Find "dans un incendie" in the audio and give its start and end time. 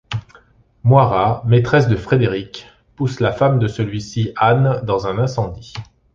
4.83-5.73